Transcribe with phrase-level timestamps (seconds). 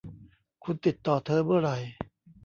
[0.63, 1.77] คุณติดต่อเธอเมื่อไหร่